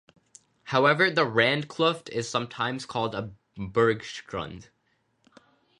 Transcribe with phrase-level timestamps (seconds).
[0.63, 4.69] However, the randkluft is sometimes called a bergschrund.